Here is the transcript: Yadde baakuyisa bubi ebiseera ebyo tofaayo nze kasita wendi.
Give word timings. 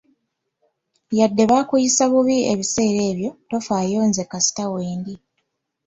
Yadde 1.19 1.43
baakuyisa 1.51 2.03
bubi 2.11 2.37
ebiseera 2.51 3.01
ebyo 3.11 3.31
tofaayo 3.49 3.99
nze 4.09 4.23
kasita 4.31 4.65
wendi. 4.73 5.15